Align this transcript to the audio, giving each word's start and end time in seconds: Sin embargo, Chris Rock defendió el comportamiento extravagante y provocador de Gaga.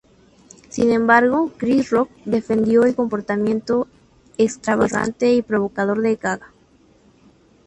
Sin 0.69 0.91
embargo, 0.91 1.51
Chris 1.57 1.91
Rock 1.91 2.09
defendió 2.25 2.85
el 2.85 2.95
comportamiento 2.95 3.87
extravagante 4.39 5.31
y 5.35 5.43
provocador 5.43 6.01
de 6.01 6.15
Gaga. 6.15 6.47